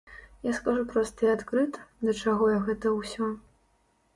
[0.45, 3.29] Я скажу проста і адкрыта, да чаго я гэта ўсё.